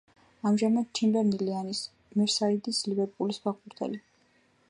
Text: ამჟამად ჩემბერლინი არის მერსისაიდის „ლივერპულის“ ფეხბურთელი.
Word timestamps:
ამჟამად 0.51 0.87
ჩემბერლინი 0.99 1.53
არის 1.57 1.81
მერსისაიდის 2.21 2.81
„ლივერპულის“ 2.93 3.43
ფეხბურთელი. 3.47 4.01